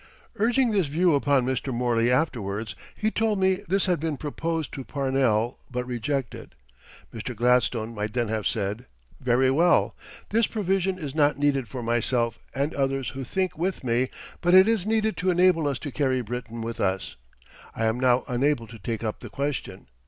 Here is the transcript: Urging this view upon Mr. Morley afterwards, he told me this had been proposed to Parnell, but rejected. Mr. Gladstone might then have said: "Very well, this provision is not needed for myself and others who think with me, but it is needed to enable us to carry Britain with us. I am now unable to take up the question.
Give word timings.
Urging 0.37 0.71
this 0.71 0.87
view 0.87 1.13
upon 1.13 1.45
Mr. 1.45 1.71
Morley 1.71 2.09
afterwards, 2.11 2.75
he 2.97 3.11
told 3.11 3.39
me 3.39 3.57
this 3.67 3.85
had 3.85 3.99
been 3.99 4.17
proposed 4.17 4.73
to 4.73 4.83
Parnell, 4.83 5.59
but 5.69 5.85
rejected. 5.85 6.55
Mr. 7.13 7.35
Gladstone 7.35 7.93
might 7.93 8.13
then 8.13 8.27
have 8.27 8.47
said: 8.47 8.87
"Very 9.19 9.51
well, 9.51 9.95
this 10.29 10.47
provision 10.47 10.97
is 10.97 11.13
not 11.13 11.37
needed 11.37 11.67
for 11.67 11.83
myself 11.83 12.39
and 12.55 12.73
others 12.73 13.09
who 13.09 13.23
think 13.23 13.55
with 13.59 13.83
me, 13.83 14.07
but 14.41 14.55
it 14.55 14.67
is 14.67 14.87
needed 14.87 15.17
to 15.17 15.29
enable 15.29 15.67
us 15.67 15.77
to 15.77 15.91
carry 15.91 16.21
Britain 16.21 16.61
with 16.63 16.79
us. 16.79 17.15
I 17.75 17.85
am 17.85 17.99
now 17.99 18.23
unable 18.27 18.65
to 18.69 18.79
take 18.79 19.03
up 19.03 19.19
the 19.19 19.29
question. 19.29 19.85